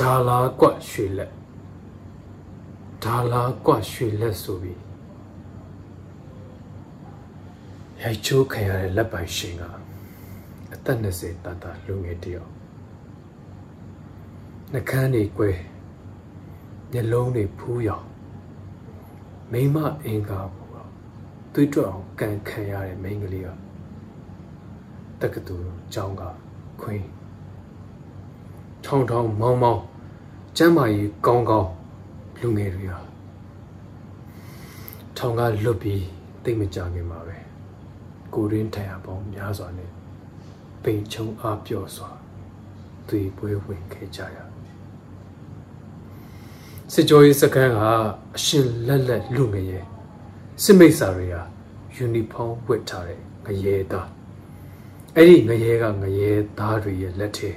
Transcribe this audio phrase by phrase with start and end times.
[0.00, 1.32] ဒါလာကွက်ရွှေလက်
[3.04, 4.80] ဒါလာကွက်ရွှေလက်ဆိုပြီး
[8.02, 9.62] ရိုက်ချိုးခံရတဲ့လက်ပိုင်ရှင်က
[10.72, 12.65] အသက်20တတလူငယ်တယောက်
[14.78, 15.50] နှကန်းတွေကွဲ
[16.92, 18.06] မျက်လုံးတွေဖူးရောင်
[19.52, 20.90] မိမအင်္ကာဘူးတော့
[21.54, 23.48] တွေးတွက်အောင်ကန်ခံရတဲ့မိန်းကလေးက
[25.20, 26.22] တက္ကသိုလ်ကျောင်းက
[26.80, 27.06] ခွင်း
[28.84, 29.82] ထောင်ထောင်မောင်းမောင်း
[30.56, 31.70] ကျမ်းမာရေးကောင်းကောင်း
[32.40, 33.00] လူငယ်တွေဟာ
[35.16, 36.04] ထောင်ကလွတ်ပြီး
[36.44, 37.36] တိတ်မကြခင်ပါပဲ
[38.34, 39.90] ကိုရင်းထိုင်ရပေါင်းများစွာနဲ့
[40.82, 42.10] ပိန်ချုံအားပြော့စွာ
[43.08, 44.38] သွေးပွဲဝင်ခဲ့ကြရ
[46.92, 47.80] စစ်ကြောရေးစခန်းက
[48.36, 49.84] အရှင်လက်လက်လူငယ်ရဲ့
[50.62, 51.42] စစ်မိတ်ဆာတွေဟာ
[51.94, 54.08] ယူနီဖောင်းဝတ်ထားတဲ့ငရဲသား
[55.16, 57.50] အဲ့ဒီငရဲကငရဲသားတွေရဲ့လက်ထဲ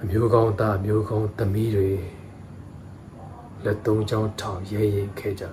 [0.00, 1.90] အမျိုးကောင်းသားအမျိုးကောင်းသမီးတွေ
[3.64, 5.44] လက်သုံးချောင်းထောင်ရဲရင်ခဲ့ကြ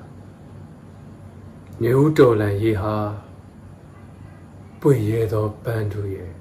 [1.81, 2.95] နေဦးတော်လန်ရေဟာ
[4.79, 6.31] ပွင့်ရဲသောပန်းတို့ရဲ့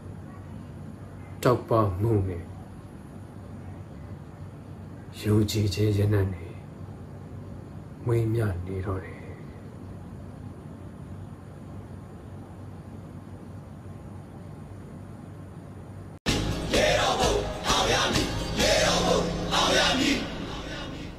[1.42, 2.44] တောက်ပမှုနဲ့
[5.19, 6.47] ယုံကြည်ခြင်းရနဲ့နေ
[8.05, 9.19] မွေးမြနေတော့တယ်
[16.72, 17.34] ရေတော်ဘုံ
[17.69, 18.28] အောင်ရမည်
[18.61, 19.19] ရေတော်ဘုံ
[19.52, 20.17] အောင်ရမည်